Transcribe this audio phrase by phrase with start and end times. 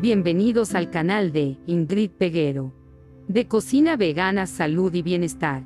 [0.00, 2.72] Bienvenidos al canal de Ingrid Peguero.
[3.26, 5.64] De cocina vegana, salud y bienestar.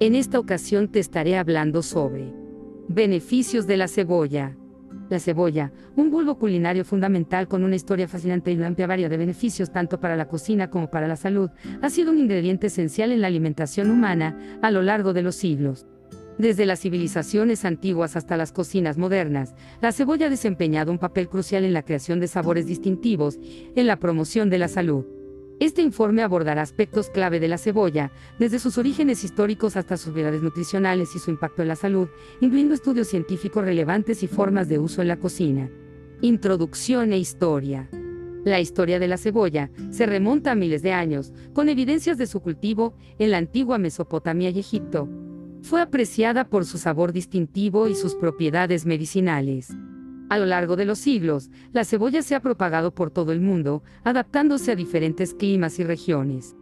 [0.00, 2.34] En esta ocasión te estaré hablando sobre
[2.88, 4.56] beneficios de la cebolla.
[5.08, 9.16] La cebolla, un bulbo culinario fundamental con una historia fascinante y una amplia variedad de
[9.16, 11.48] beneficios tanto para la cocina como para la salud,
[11.80, 15.86] ha sido un ingrediente esencial en la alimentación humana a lo largo de los siglos.
[16.38, 21.64] Desde las civilizaciones antiguas hasta las cocinas modernas, la cebolla ha desempeñado un papel crucial
[21.64, 23.40] en la creación de sabores distintivos,
[23.74, 25.04] en la promoción de la salud.
[25.58, 30.40] Este informe abordará aspectos clave de la cebolla, desde sus orígenes históricos hasta sus virtudes
[30.40, 32.08] nutricionales y su impacto en la salud,
[32.40, 35.68] incluyendo estudios científicos relevantes y formas de uso en la cocina.
[36.20, 37.90] Introducción e historia.
[38.44, 42.40] La historia de la cebolla se remonta a miles de años, con evidencias de su
[42.40, 45.08] cultivo en la antigua Mesopotamia y Egipto,
[45.62, 49.74] fue apreciada por su sabor distintivo y sus propiedades medicinales.
[50.30, 53.82] A lo largo de los siglos, la cebolla se ha propagado por todo el mundo,
[54.04, 56.54] adaptándose a diferentes climas y regiones.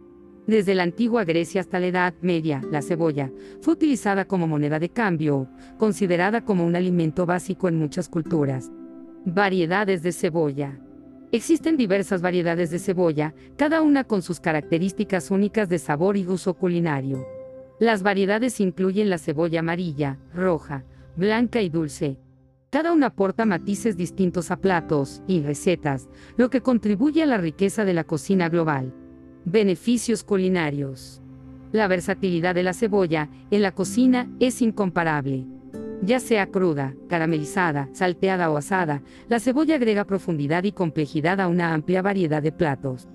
[0.47, 3.29] Desde la antigua Grecia hasta la Edad Media, la cebolla
[3.61, 8.71] fue utilizada como moneda de cambio, considerada como un alimento básico en muchas culturas.
[9.25, 10.79] Variedades de cebolla.
[11.33, 16.53] Existen diversas variedades de cebolla, cada una con sus características únicas de sabor y uso
[16.53, 17.36] culinario.
[17.79, 20.83] Las variedades incluyen la cebolla amarilla, roja,
[21.15, 22.17] blanca y dulce.
[22.71, 27.85] Cada una aporta matices distintos a platos y recetas, lo que contribuye a la riqueza
[27.85, 28.93] de la cocina global.
[29.45, 31.21] Beneficios culinarios.
[31.71, 35.45] La versatilidad de la cebolla en la cocina es incomparable.
[36.01, 41.73] Ya sea cruda, caramelizada, salteada o asada, la cebolla agrega profundidad y complejidad a una
[41.73, 43.07] amplia variedad de platos.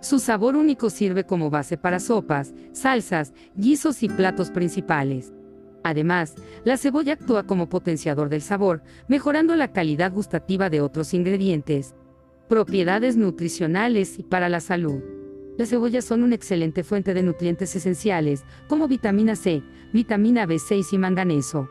[0.00, 5.32] Su sabor único sirve como base para sopas, salsas, guisos y platos principales.
[5.82, 6.34] Además,
[6.64, 11.94] la cebolla actúa como potenciador del sabor, mejorando la calidad gustativa de otros ingredientes.
[12.48, 15.02] Propiedades nutricionales y para la salud.
[15.58, 20.98] Las cebollas son una excelente fuente de nutrientes esenciales, como vitamina C, vitamina B6 y
[20.98, 21.68] manganeso.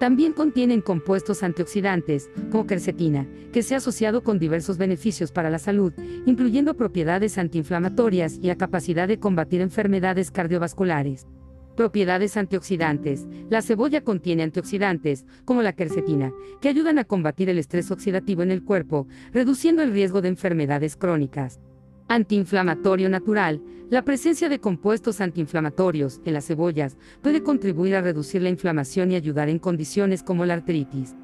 [0.00, 5.58] También contienen compuestos antioxidantes, como quercetina, que se ha asociado con diversos beneficios para la
[5.58, 5.92] salud,
[6.24, 11.26] incluyendo propiedades antiinflamatorias y la capacidad de combatir enfermedades cardiovasculares.
[11.76, 13.26] Propiedades antioxidantes.
[13.50, 18.52] La cebolla contiene antioxidantes, como la quercetina, que ayudan a combatir el estrés oxidativo en
[18.52, 21.60] el cuerpo, reduciendo el riesgo de enfermedades crónicas.
[22.08, 23.62] Antiinflamatorio natural.
[23.90, 29.16] La presencia de compuestos antiinflamatorios en las cebollas puede contribuir a reducir la inflamación y
[29.16, 31.16] ayudar en condiciones como la artritis.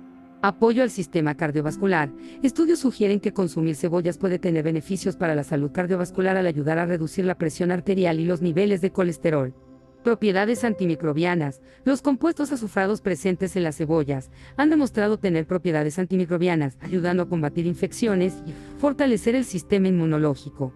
[0.42, 2.10] Apoyo al sistema cardiovascular.
[2.42, 6.86] Estudios sugieren que consumir cebollas puede tener beneficios para la salud cardiovascular al ayudar a
[6.86, 9.54] reducir la presión arterial y los niveles de colesterol.
[10.02, 11.62] Propiedades antimicrobianas.
[11.84, 17.64] Los compuestos azufrados presentes en las cebollas han demostrado tener propiedades antimicrobianas, ayudando a combatir
[17.64, 20.72] infecciones y fortalecer el sistema inmunológico.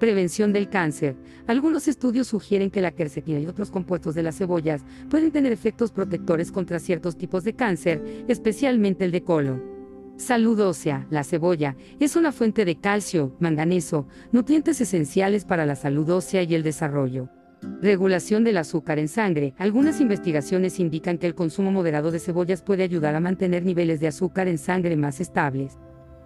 [0.00, 1.14] Prevención del cáncer.
[1.46, 5.92] Algunos estudios sugieren que la quercetina y otros compuestos de las cebollas pueden tener efectos
[5.92, 9.62] protectores contra ciertos tipos de cáncer, especialmente el de colon.
[10.16, 11.06] Salud ósea.
[11.10, 16.54] La cebolla es una fuente de calcio, manganeso, nutrientes esenciales para la salud ósea y
[16.54, 17.28] el desarrollo.
[17.82, 19.52] Regulación del azúcar en sangre.
[19.58, 24.08] Algunas investigaciones indican que el consumo moderado de cebollas puede ayudar a mantener niveles de
[24.08, 25.78] azúcar en sangre más estables.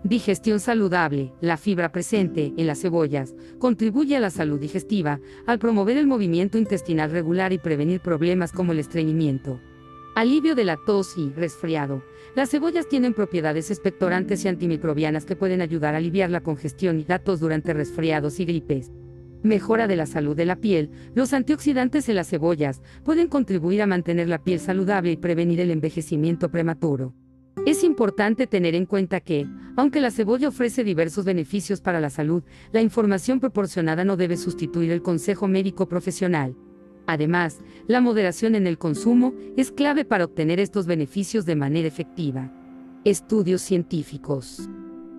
[0.04, 1.32] Digestión saludable.
[1.40, 6.58] La fibra presente en las cebollas contribuye a la salud digestiva al promover el movimiento
[6.58, 9.62] intestinal regular y prevenir problemas como el estreñimiento.
[10.14, 12.04] Alivio de la tos y resfriado.
[12.36, 17.06] Las cebollas tienen propiedades expectorantes y antimicrobianas que pueden ayudar a aliviar la congestión y
[17.08, 18.92] la tos durante resfriados y gripes
[19.42, 23.86] mejora de la salud de la piel, los antioxidantes en las cebollas pueden contribuir a
[23.86, 27.14] mantener la piel saludable y prevenir el envejecimiento prematuro.
[27.94, 29.46] Importante tener en cuenta que,
[29.76, 34.90] aunque la cebolla ofrece diversos beneficios para la salud, la información proporcionada no debe sustituir
[34.90, 36.56] el consejo médico profesional.
[37.06, 42.50] Además, la moderación en el consumo es clave para obtener estos beneficios de manera efectiva.
[43.04, 44.68] Estudios científicos.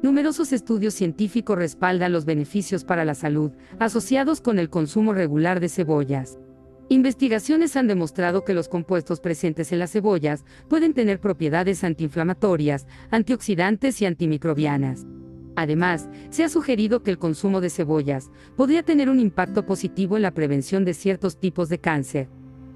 [0.04, 5.70] Numerosos estudios científicos respaldan los beneficios para la salud asociados con el consumo regular de
[5.70, 6.38] cebollas.
[6.88, 14.02] Investigaciones han demostrado que los compuestos presentes en las cebollas pueden tener propiedades antiinflamatorias, antioxidantes
[14.04, 15.08] y antimicrobianas.
[15.56, 20.22] Además, se ha sugerido que el consumo de cebollas podría tener un impacto positivo en
[20.22, 22.30] la prevención de ciertos tipos de cáncer.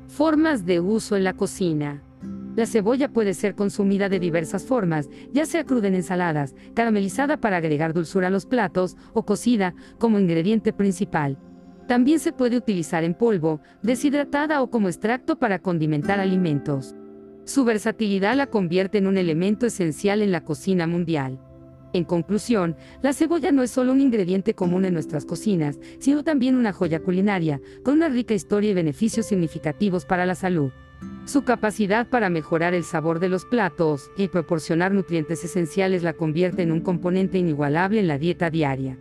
[0.08, 2.02] Formas de uso en la cocina.
[2.56, 7.58] La cebolla puede ser consumida de diversas formas, ya sea cruda en ensaladas, caramelizada para
[7.58, 11.38] agregar dulzura a los platos o cocida como ingrediente principal.
[11.90, 16.94] También se puede utilizar en polvo, deshidratada o como extracto para condimentar alimentos.
[17.46, 21.40] Su versatilidad la convierte en un elemento esencial en la cocina mundial.
[21.94, 26.58] En conclusión, la cebolla no es solo un ingrediente común en nuestras cocinas, sino también
[26.58, 30.70] una joya culinaria, con una rica historia y beneficios significativos para la salud.
[31.26, 36.62] Su capacidad para mejorar el sabor de los platos y proporcionar nutrientes esenciales la convierte
[36.62, 39.00] en un componente inigualable en la dieta diaria.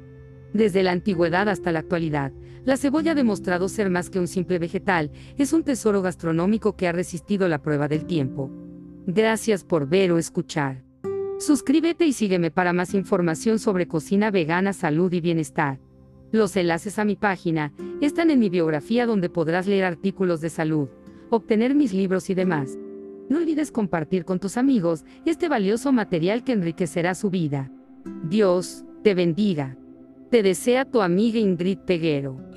[0.54, 2.32] Desde la antigüedad hasta la actualidad,
[2.68, 6.86] la cebolla ha demostrado ser más que un simple vegetal, es un tesoro gastronómico que
[6.86, 8.50] ha resistido la prueba del tiempo.
[9.06, 10.84] Gracias por ver o escuchar.
[11.38, 15.80] Suscríbete y sígueme para más información sobre cocina vegana, salud y bienestar.
[16.30, 17.72] Los enlaces a mi página
[18.02, 20.90] están en mi biografía donde podrás leer artículos de salud,
[21.30, 22.76] obtener mis libros y demás.
[23.30, 27.72] No olvides compartir con tus amigos este valioso material que enriquecerá su vida.
[28.24, 29.78] Dios te bendiga.
[30.30, 32.47] Te desea tu amiga Ingrid Peguero.